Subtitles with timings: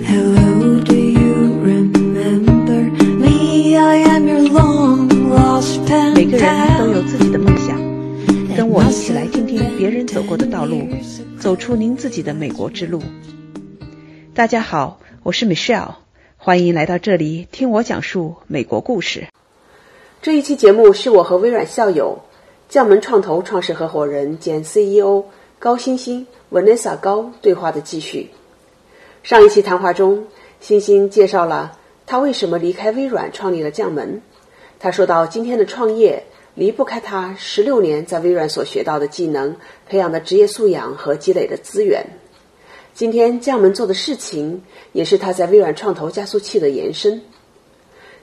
[0.00, 3.76] Hello, do you remember me?
[3.76, 7.76] I am your long lost pen 每个人都有自己的梦想，
[8.56, 10.88] 跟我一起来听听别人走过的道路，
[11.38, 13.02] 走出您自己的美国之路。
[14.32, 15.96] 大家好，我是 Michelle，
[16.38, 19.28] 欢迎来到这里听我讲述美国故事。
[20.22, 22.22] 这一期节目是我和微软校友、
[22.66, 25.24] 将门创投创始合伙人兼 CEO
[25.58, 28.30] 高欣欣 Vanessa 高对话的继续。
[29.22, 30.26] 上一期谈话中，
[30.60, 34.20] 欣欣介绍了他为什么离开微软创立了将门。
[34.80, 36.24] 他说到，今天的创业
[36.56, 39.54] 离不开他十六年在微软所学到的技能、
[39.88, 42.04] 培养的职业素养和积累的资源。
[42.94, 47.22] 今天将门做的事情，也是他在微软创投加速器的延伸。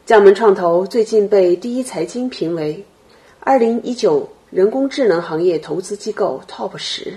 [0.05, 2.85] 将门创投最近被第一财经评为
[3.39, 7.13] 二零一九人工智能行业投资机构 Top 十。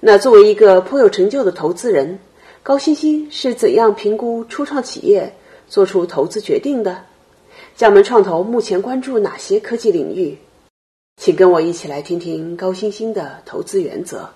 [0.00, 2.18] 那作为一个颇有成就的投资人，
[2.62, 5.34] 高欣欣是怎样评估初创企业、
[5.66, 6.98] 做出投资决定的？
[7.74, 10.36] 将门创投目前关注哪些科技领域？
[11.16, 14.28] 请跟我一起来听听高欣欣的投资原则。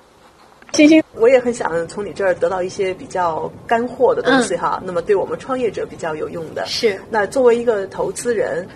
[0.72, 6.64] 欣欣，我也很想从你这儿得到一些比较干货的东西哈，那么对我们创业者比较有用的。
[6.67, 8.67] 是那作为一个投资人，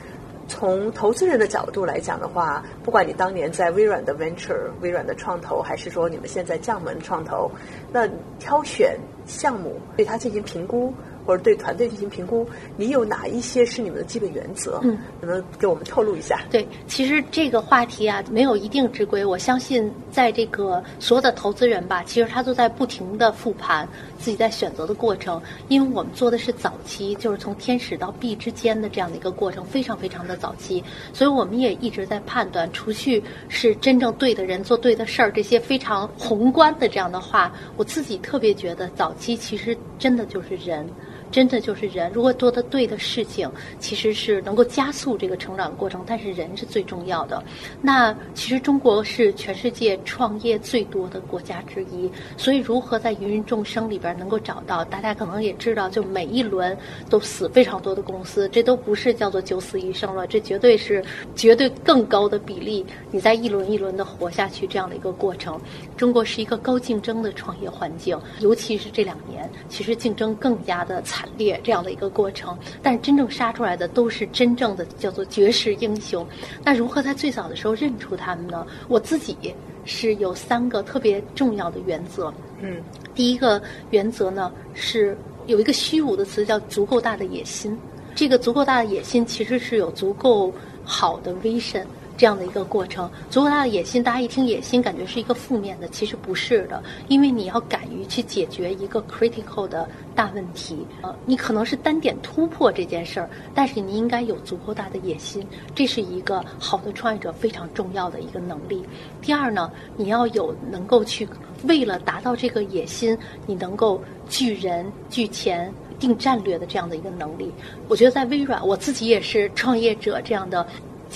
[0.48, 7.50] 从投资人的角度来讲的话，不管你当年在微软的 venture、微软的创投，还是说你们现在降门创投，
[7.92, 10.92] 那挑选项目对它进行评估。
[11.28, 12.48] 或者对团队进行评估，
[12.78, 14.80] 你有哪一些是你们的基本原则？
[14.82, 16.40] 嗯，能不能给我们透露一下？
[16.50, 19.22] 对，其实这个话题啊，没有一定之规。
[19.22, 23.86] 我相信，在这个所有的投资人吧，其实他都在不停的复盘
[24.18, 25.38] 自己在选择的过程。
[25.68, 30.82] 因为我们做的是早期，就是从天使到 B 之间的这样的一个过程，非常非常的早期。
[31.12, 40.88] 所以我们也一直在判断，除去是真正对的人做对的事儿这些非常宏观的这样的话，我自己特别觉得，早期其实真的就是人。
[41.30, 46.02] 真的就是人，如果做的对的事情，其实是能够加速这个成长过程。
[46.06, 47.42] 但是人是最重要的。
[47.82, 54.84] 那其实中国是全世界创业最多的国家之一，所以如何在芸芸众生里边能够找到？
[54.84, 56.76] 大家可能也知道，就每一轮
[57.10, 61.04] 都死非常多的公司，这都不是叫做九死一生了，这绝对是
[61.34, 62.86] 绝对更高的比例。
[63.10, 65.60] 你在一轮一轮的活下去这样的一个过程，
[65.96, 71.17] 中国是一个高竞争的创业环境，尤其是这两年，其实竞争更加的惨。
[71.18, 76.24] 惨烈这样的一个过程，但是真正杀出来的都是真正的叫做绝世英雄。
[76.62, 78.64] 那如何在最早的时候认出他们呢？
[78.86, 79.36] 我自己
[79.84, 82.32] 是有三个特别重要的原则。
[82.60, 82.80] 嗯，
[83.16, 85.18] 第一个原则呢是
[85.48, 87.76] 有一个虚无的词叫足够大的野心。
[88.14, 90.52] 这个足够大的野心其实是有足够
[90.84, 91.84] 好的 vision。
[92.18, 105.46] 这样的一个过程，足够大的野心，大家一听野心，感觉是一个负面的，其实不是的，因为你要敢于去解决一个 critical 的大问题，呃，你可能是单点突破这件事儿，但是你应该有足够大的野心，
[105.76, 108.84] 这是一个好的创业者非常重要的一个能力。
[109.22, 111.26] 第二呢，你要有能够去
[111.68, 115.72] 为了达到这个野心，你能够聚人聚钱。
[115.98, 117.52] 定战略的这样的一个能力，
[117.88, 120.64] 我觉得在微软，我自己也是创业者这样的。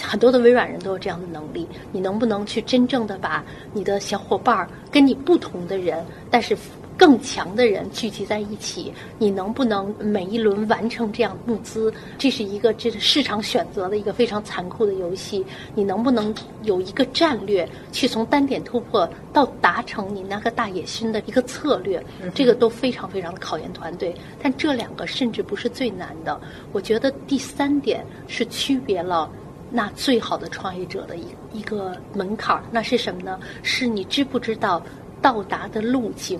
[0.00, 6.56] 很多的微软人都有这样的能力，你能不能去真正的把你的小伙伴儿跟你不同的人，但是
[6.96, 8.92] 更强的人聚集在一起？
[9.18, 11.92] 你能不能每一轮完成这样募资？
[12.18, 15.44] 这是一个这是市场选择的一个非常残酷的游戏。
[15.74, 16.32] 你能不能
[16.62, 22.02] 有一个战略，去从单点突破到达成你那个大野心的一个策略？
[22.34, 24.14] 这个都非常非常的考验团队。
[24.40, 26.38] 但这两个甚至不是最难的。
[26.72, 29.28] 我觉得第三点是区别了。
[29.72, 33.40] 那最好的创业者的一一个门槛儿，那是什么呢？
[33.62, 34.82] 是你知不知道
[35.22, 36.38] 到达的路径？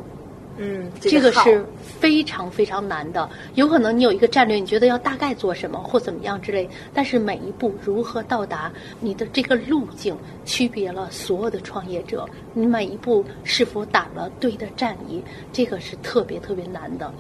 [0.59, 3.27] 嗯，这个是非常非常难的。
[3.55, 12.29] 有可能你有一个战略，你觉得要大概做什么或怎么样之类，但是每一步如何到达你的这个路径，区别了所有的创业者。
[12.53, 15.23] 你每一步是否打了对的战役，
[15.55, 17.11] 这个是特别特别难的。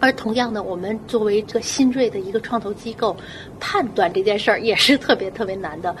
[0.00, 3.16] 而同样的，我们作为这个新锐的一个创投机构，
[3.58, 5.94] 判断这件事儿也是特别特别难的。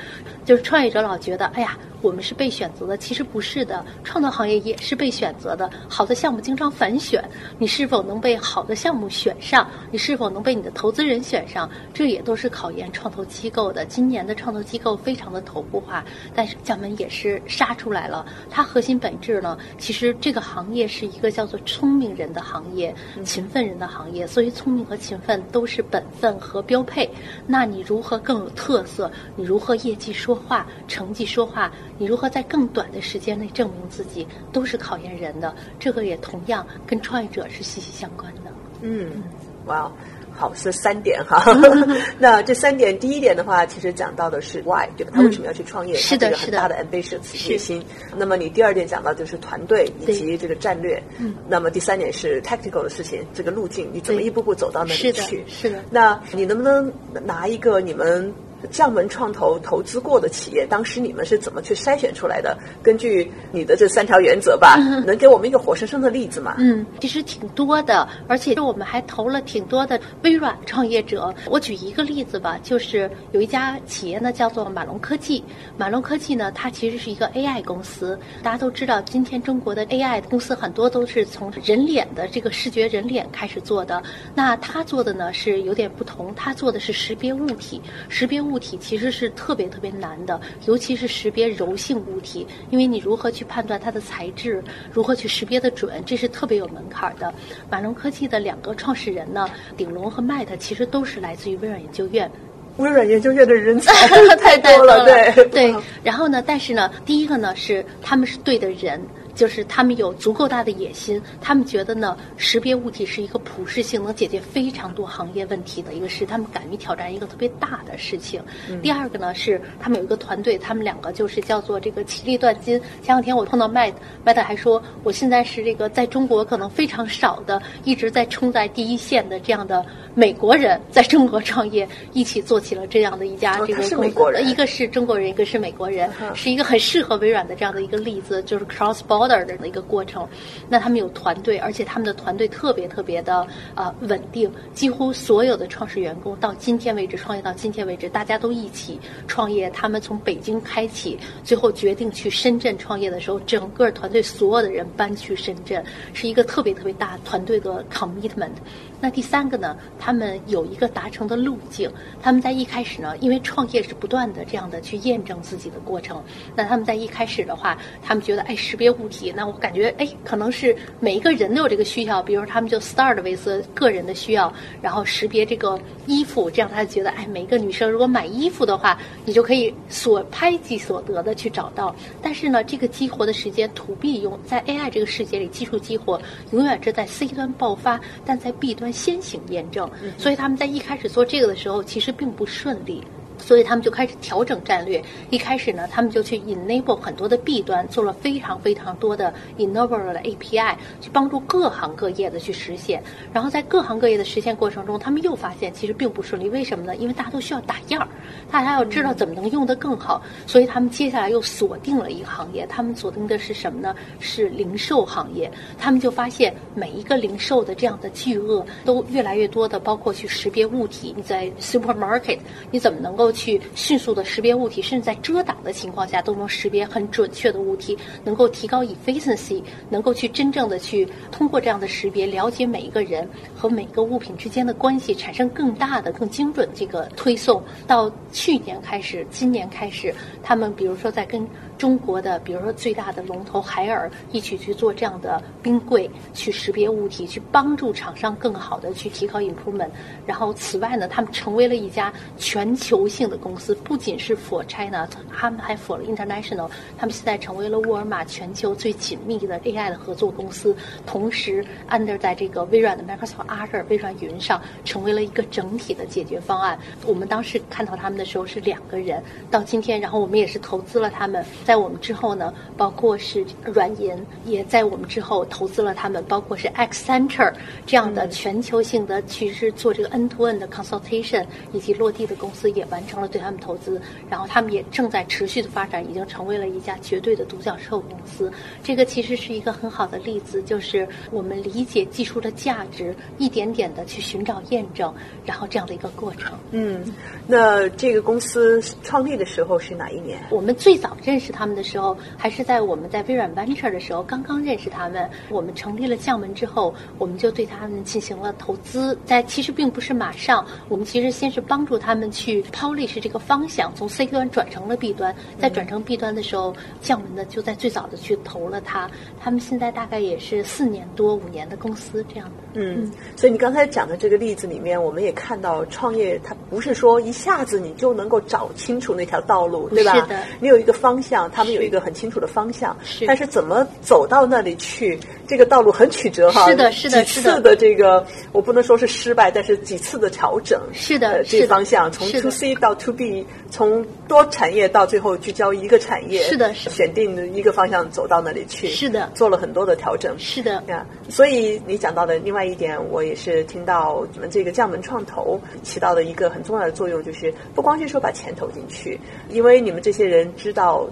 [0.44, 1.78] 就是创业者老觉得，哎呀。
[2.04, 3.82] 我们是被选择的，其实不是的。
[4.04, 7.24] 创投行业也是被选择的，好的项目经常反选。
[7.58, 9.66] 你是否能被好的项目选上？
[9.90, 11.68] 你是否能被你的投资人选上？
[11.94, 13.86] 这也都是考验创投机构的。
[13.86, 16.04] 今年的创投机构非常的头部化，
[16.34, 18.26] 但是将门也是杀出来了。
[18.50, 24.26] 它核心本质呢，其实这个行业是一个叫做聪明人的行业，勤奋人的行业。
[24.26, 27.08] 所以聪明和勤奋都是本分和标配。
[27.46, 29.10] 那你如何更有特色？
[29.36, 31.72] 你如何业绩说话，成绩说话？
[31.98, 35.54] 你如何在更短的时间内证明自己，都是考验人的。
[35.78, 38.52] 这个也同样跟创业者是息息相关的。
[38.82, 39.22] 嗯，
[39.66, 39.90] 哇。
[40.36, 41.44] 好，是三点哈。
[42.18, 45.12] 那这三点，第一点的话，其实讲到的是 why，对吧？
[45.14, 45.94] 他为什么要去创业？
[45.94, 47.80] 是的，是的，很大的 ambitious 野心。
[48.16, 51.00] 那么你第二点讲到就是团队以及这个战略。
[51.18, 51.36] 嗯。
[51.48, 55.44] 那么第三点是 tactical 的事情，这个路径你怎么一步步走到那里去？
[55.46, 55.78] 是的。
[55.88, 56.92] 那你能不能
[57.24, 58.34] 拿一个你们？
[58.70, 62.56] 将门创投投资过的企业，当时你们是怎么去筛选出来的？
[62.82, 64.76] 根据你的这三条原则吧，
[65.06, 66.56] 能给我们一个活生生的例子吗？
[66.58, 71.34] 嗯，其实挺多的，而且我们还投了挺多的微软创业者。
[71.50, 75.44] 我举一个例子吧，就是有一家企业呢，叫做马龙科技。
[75.76, 78.18] 马龙科技呢，它其实是一个 AI 公司。
[78.42, 84.02] 大家都知道，今天中国的 AI 公司很多都是从人脸的这个视觉人脸开始做的。
[84.34, 88.53] 那它做的呢是有点不同，它做的是识别物体，识别物。
[88.54, 94.62] 物体其实是特别特别难的，尤其是识别柔性物体，因为你如何去判断它的材质，
[94.92, 97.34] 如何去识别的准，这是特别有门槛的。
[97.68, 102.30] 马龙科技的两个创始人呢，鼎龙和 Matt，其实都是来自于微软研究院。
[102.76, 103.92] 微软研究院的人才
[104.38, 105.74] 太多了，对对。
[106.04, 109.00] 然后呢，但是呢，第一个呢是他们是对的人。
[109.34, 118.42] 就是他们有足够大的野心，他们觉得呢，识别物体是一个普适性能解决非常多行业问题的一个事，他们敢于挑战一个特别大的事情。
[118.82, 122.80] 第二个呢是他们有一个团队，他们两个就是叫做这个其利断金。
[123.02, 123.92] 前两天我碰到麦
[124.22, 129.84] 麦特还说，我现在是这个在中国可能非常少的，一直在冲在第一线的这样的
[130.14, 134.42] 美国人，在中国创业，一起做起了这样的一家这个公司。
[134.44, 139.23] 一个是中国人，一个是美国人，是一个很适合微软的这样的一个例子，就是 cross border。
[139.28, 140.28] Order 的一个过程，
[140.68, 149.70] 那他们有团队，而且他们的团队特别特别的呃稳定，几乎所有的创始员工到今天为止创业到今天为止，大家都一起创业。
[149.70, 158.52] 他们从北京开启，最后决定去深圳创业的时候，整个团队所有的人搬去深圳，是一个特别特别大团队的 commitment。
[159.00, 159.76] 那第三个呢？
[159.98, 161.90] 他们有一个达成的路径。
[162.22, 166.22] 他们在一开始呢，因为创业是不断的这样的去验证自己的过程。
[166.54, 172.20] 那他们在一开始的话，他们觉得哎，识别物体，那我感觉哎，可能是每一个人都有这个需要。
[172.22, 174.52] 比如他们就 start with 个人的需要，
[174.82, 181.94] 然后识别这个衣服，这样他就觉得哎，每一个女生如果买衣服的话，你就可以所拍即所得的去找到。
[182.20, 186.20] 但是呢，这个激活的时间，to B 用在 AI 这个世界里，技术激活
[186.50, 188.92] 永远是在 C 端爆发，但在 B 端。
[189.04, 193.02] 先行验证，所以他们在一开始做这个的时候，其实并不顺利。
[193.38, 195.02] 所以他们就开始调整战略。
[195.30, 203.02] 一开始呢，他们就去 enable 很多的 B 端，做了非常非常多的 enable 的 API，去帮助各行各业的去实现。
[203.32, 206.48] 然后在各行各业的实现过程中，他们又发现其实并不顺利。
[206.48, 206.96] 为什么呢？
[206.96, 208.08] 因为大家都需要打样儿，
[208.50, 210.22] 大家要知道怎么能用得更好。
[210.46, 212.66] 所以他们接下来又锁定了一个行业。
[212.66, 213.94] 他们锁定的是什么呢？
[214.20, 215.50] 是零售行业。
[215.78, 221.12] 他们就发现每一个零售的这样的巨鳄都越来越多的，包括去识别物体。
[221.16, 222.38] 你在 supermarket，
[222.70, 223.34] 你怎么能够够？
[223.34, 229.60] 去迅速的识别物体，甚至在遮挡的情况下都能识别很准确的物体，能够提高 efficiency，
[229.90, 237.60] 能够去真正的去通过这样的识别，了解每一个人和每个物品之间的关系，产生更大的、更精准这个推送。
[237.86, 241.46] 到去年开始，今年开始，他们比如说在跟。
[241.76, 249.90] 中国的，比如说最大的龙头海尔一起去做这样的冰柜，去识别物体，去帮助厂商更好的去提高 improvement。
[250.24, 256.68] 然后此外呢，他们成为了一家全球性的公司，不仅是 for China，他们还 for international。
[256.98, 266.76] 他们现在成为了沃尔玛全球最紧密的 AI 的合作公司，同时 under 在这个微软的 Microsoft Azure 微软云上，成为了一个整体的解决方案。
[267.06, 271.44] 我们当时看到他们的时候是两个人，到今天，然后我们也是投资了他们。
[271.64, 274.12] 在我们之后呢，包括是软银
[274.44, 277.52] 也在我们之后投资了他们，包括是 Accenture
[277.86, 288.52] 这样的全球性的其实做这个 N-to-N 的 consultation 以及落地的公司也完成了对他们投资，然后他们也正在持续的发展，已经成为了一家绝对的独角兽公司。
[288.82, 295.12] 这个其实是一个很好的例子，就是我们理解技术的价值，一点点的去寻找验证，
[295.46, 296.52] 然后这样的一个过程。
[296.72, 297.02] 嗯，
[297.46, 300.38] 那这个公司创立的时候是哪一年？
[300.50, 301.44] 我们最早认识。
[301.54, 305.28] 他们的时候，还是在我们在微软 Venture 的时候，刚刚认识他们。
[305.50, 309.16] 我们成立了将门之后，我们就对他们进行了投资。
[309.26, 319.10] 在其实并不是马上，我们其实先是帮助他们去抛 bullish 这个方向从 C 端转成了 B 端，在转成 B 端的时候，降门呢就在最早的去投了它。
[319.40, 322.54] 他们现在大概也是四年多五年的公司这样的。
[322.74, 330.14] 嗯，所以你刚才讲的这个例子里面，我们也看到创业它不是说一下子你就能够找清楚那条道路，对吧？
[330.14, 336.68] 是的你有一个方向，他们有一个很清楚的方向，是但是怎么走到那里去，这个道路很曲折哈。
[336.68, 340.80] 是的是的几是的次的这个我不能说是失败，但是几次的调整。
[340.92, 350.36] 是的这方向从是的 to C 到 to B，从多产业到最后聚焦一个产业，是的是的选定一个方向走到那里去，是的做了很多的调整。
[350.38, 361.08] 是的，呀，所以你讲到的另外一点，我也是听到你们这个降门创投起到的一个很重要的作用，就是不光是说把钱投进去，因为你们这些人知道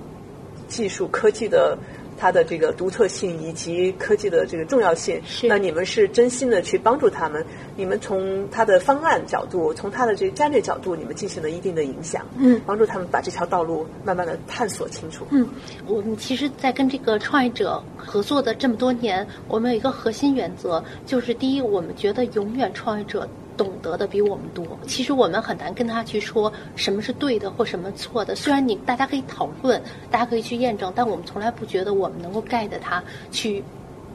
[0.69, 1.79] 技术科技的。
[2.23, 7.45] 它的这个独特性以及科技的这个重要性，是那你们是真心的去帮助他们。
[7.77, 15.27] 你们从它的方案角度，从它的这个战略角度，你们进行了一定的影响，嗯帮助他们把这条道路慢慢的探索清楚。
[15.33, 15.49] 嗯，
[15.85, 24.67] 我们其实，在跟这个创业者合作的这么多年，我们有一个核心原则，就是第一，我们觉得永远创业者懂得的比我们多。
[24.87, 28.35] 其实我们很难跟他去说什么是对的或什么错的。
[28.35, 29.81] 虽然你大家可以讨论，
[30.11, 33.63] 大家可以去验证，但我们从来不觉得我们能够 guide 他去。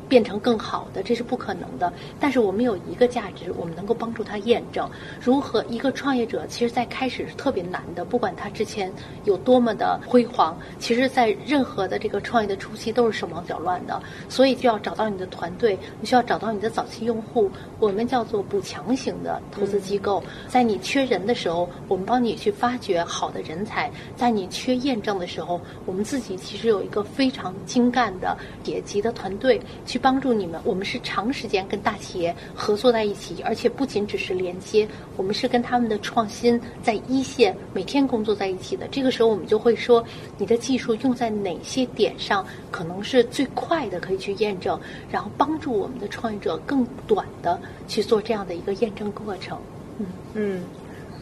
[0.07, 1.91] 变成更好的，这是不可能的。
[2.19, 4.89] 但是我们有一个价值，我们能够帮助他验证
[5.21, 8.91] 如何一个创业者，其实在开始是特别难的，不管他之前
[9.25, 14.01] 有多么的辉煌，其实在任何的这个创业的初期都是手忙脚乱的。
[14.29, 17.49] 所以就要找到你的团队，你需要找到你的早期用户，
[17.79, 30.59] 我们叫做补强型的投资机构，在你缺人的时候，我们帮你去发掘好的人才；在你缺验证的时候，我们自己其实有一个非常精干的野级的团队去帮助你们。
[30.63, 38.87] 我们是长时间跟大企业合作在一起，而且不仅只是连接，我们是跟他们的创新在一线每天工作在一起的。
[38.89, 40.03] 这个时候，我们就会说，
[40.37, 44.79] 你的技术用在哪些点上，可能是最快的可以去验证，
[45.11, 49.57] 然后帮助我们的创业者更短的去做这样的一个验证过程。
[49.99, 50.63] 嗯嗯，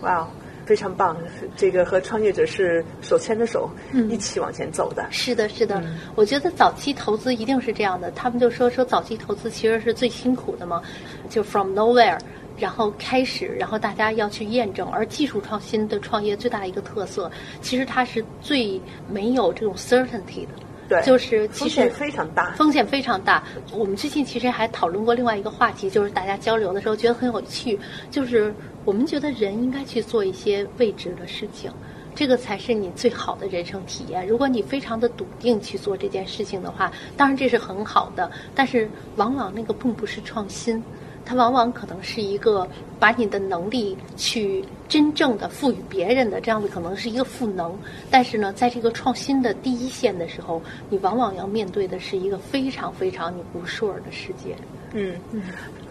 [0.01, 0.27] 哇哦，
[0.65, 1.15] 非常棒！
[1.55, 5.05] 这个和创业者是手牵着手、嗯一起往前走的。
[5.11, 5.81] 是的，是的，
[6.15, 8.09] 我觉得早期投资一定是这样的。
[8.11, 10.81] 他们就说说早期投资其实是最辛苦的嘛，
[11.29, 12.19] 就 from nowhere，
[12.57, 14.87] 然后开始，然后大家要去验证。
[14.89, 17.31] 而技术创新的创业最大的一个特色，
[17.61, 20.49] 其实它是最没有这种 certainty 的。
[20.87, 22.51] 对，就是其实风险非常大。
[22.51, 23.43] 风险非常大。
[23.71, 27.79] 我们最近其实还讨论过另外一个话题，就是大家交流的时候觉得很有趣，
[28.11, 31.71] 就是我们觉得人应该去做一些未知的事情。
[32.13, 34.25] 这个才是你最好的人生体验。
[34.25, 40.81] 如果你非常的笃定去做这件事情的话，当然这是很好的，但是往往那个并不是创新，
[41.25, 42.67] 它往往可能是一个
[42.99, 47.75] 把你的能力去真正的赋予别人的这样子，可能是一个赋能。
[48.11, 54.55] 但是呢，在这个创新的第一线的时候，你往往要面对的是一个非常非常你不 sure 的世界。
[54.93, 55.13] 嗯，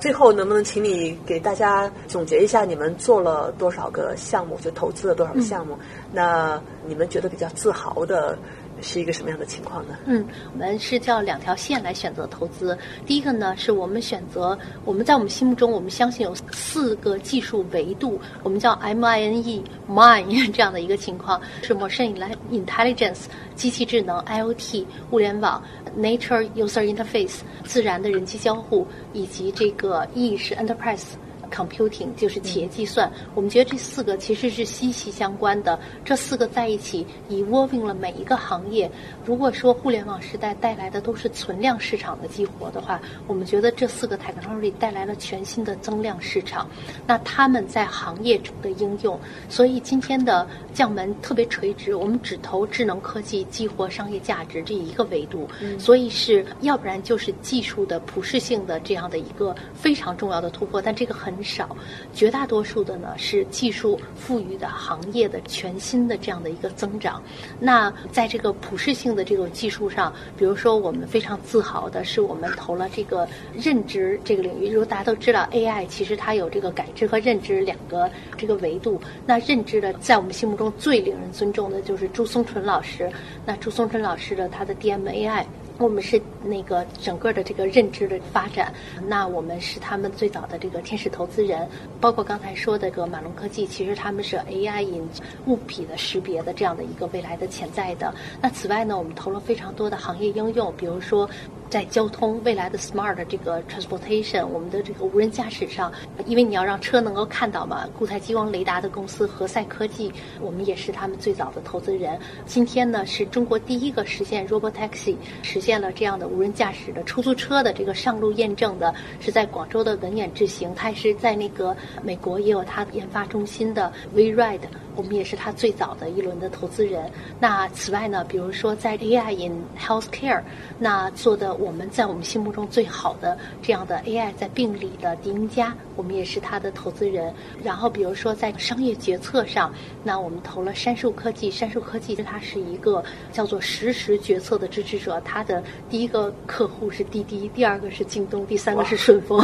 [0.01, 5.77] 最后能不能请你给大家总结一下，你们做了多少个项目，就投资了多少个项目？
[6.11, 8.39] 那你们觉得比较自豪的
[8.85, 9.97] 是一个什么样的情况呢？
[10.05, 12.77] 嗯，我们是叫两条线来选择投资。
[13.07, 22.15] 第一个呢，是我们选择我们在我们心目中，我们相信有四个技术维度，我们叫 M I N E Mine 这样的一个情况，是 Machine
[22.53, 23.25] Intelligence
[23.55, 25.63] 机器智能、I O T 物联网、
[25.99, 31.15] Nature User Interface 自然的人机交互，以及这个 E 是 Enterprise。
[31.55, 35.79] Computing 就是企业计算，我们觉得这四个其实是息息相关的。
[36.05, 38.91] 这四个在一起，evolving 了每一个行业。
[39.25, 46.69] 如果说互联网时代带来的都是存量市场的激活的话，我们觉得这四个 technology 带来了全新的增量市场。
[47.07, 49.19] 那他们在行业中的应用，
[49.49, 55.49] 所以今天的将门特别垂直，我们只投智能科技激活商业价值这一个维度。
[55.79, 61.77] 所以是要不然就是技术的普适性的这样的一个非常重要的突破，但这个很少，
[62.15, 67.23] 绝大多数的呢是技术赋予的行业的全新的这样的一个增长。
[67.61, 74.71] 那在这个普适性的这种技术上，比如说我们非常自豪的是，我们投了这个认知这个领域。
[74.71, 79.01] 如果大家都知道 AI，其实它有这个感知和认知两个这个维度。
[79.27, 83.11] 那认知的，在我们心目中最令人尊重的就是朱松纯老师。
[83.45, 85.45] 那朱松纯老师的他的 DMAI。
[85.79, 88.73] 我们是那个整个的这个认知的发展，
[89.09, 91.69] 那我们是他们最早的这个天使投资人，
[92.01, 95.03] 包括刚才说的这个马龙科技，其实他们是 AI 引
[95.47, 98.15] 物品的识别的这样的一个未来的潜在的。
[98.41, 101.29] 那此外呢，我们投了非常多的行业应用，比如说
[101.75, 105.93] 在交通未来的 smart 这个 transportation，我们的这个无人驾驶上，
[106.25, 112.17] 因为你要让车能够看到嘛，固态激光雷达的公司和赛科技，我们也是他们最早的投资人。
[112.47, 124.61] 今天呢，是中国第一个实现 robotaxi，实现了这样的无人驾驶的出租车的这个上路验证的，是在广州的文远智行，它也是在那个美国也有它的研发中心的 WeRide。
[124.97, 127.11] 我们也是他最早的一轮的投资人。
[127.41, 130.41] 那此外呢，比如说在 AI in healthcare，
[130.79, 137.33] 那做的我们在我们心目中最好的这样的 AI 在病理的迪英家，我们也是他的投资人。
[137.63, 143.03] 然后比如说在商业决策上，那我们投了杉树科技，杉树科技它是一个
[143.33, 145.19] 叫做实时决策的支持者。
[145.25, 149.41] 它的第一个客户是滴滴，第二个是京东，第三个是顺丰，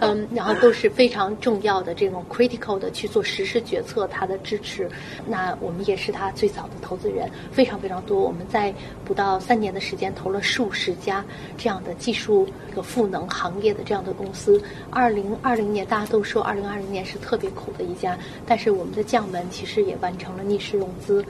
[0.00, 4.88] 嗯，然后都是非常重要的这种 critical 的去做实时决策，它的支持。
[5.26, 8.20] 那我们也是它最早的投资人，非常非常多。
[8.20, 8.72] 我们在
[9.04, 11.24] 不到三年的时间投了数十家
[11.56, 14.62] 这样的技术和赋能行业的这样的公司。
[14.90, 21.24] 二零二零年大家都说二零二零年是特别苦的一家，但是我们的将门其实也完成了逆势融资。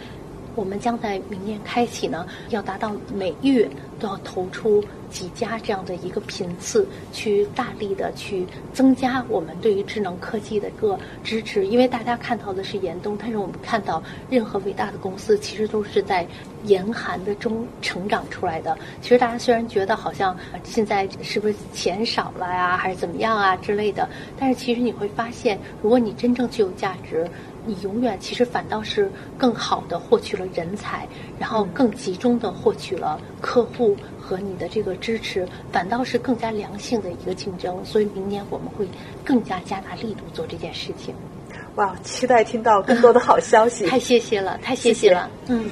[0.55, 3.69] 我们将在明年开启呢，要达到每月
[4.01, 11.67] 都要投出几家这样的一个频次，去大力的去增加我们对于智能科技的一个支持。
[11.67, 16.27] 因为大家看到的是严冬，但是我们看到任何伟大的公司其实都是在
[16.65, 18.77] 严寒的中成长出来的。
[19.01, 24.09] 其实大家虽然觉得好像现在是不是钱少了呀，还是怎么样啊之类的，
[24.39, 27.29] 但是其实你会发现，如果你真正具有价值。
[27.67, 31.07] 你永远其实反倒是更好的获取了人才，
[31.39, 37.85] 然后更集中的获取了客户和你的这个支持，反倒是更加良性的一个竞争。
[37.85, 38.89] 所以明年我们会
[39.25, 41.15] 更加加大力度做这件事情。
[41.75, 43.85] 哇，期待听到更多的好消息！
[43.91, 45.69] 太谢谢了，太谢谢了，嗯。